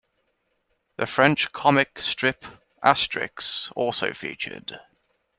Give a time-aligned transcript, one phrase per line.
[0.97, 2.43] The French comic strip
[2.83, 4.79] "Asterix" also featured.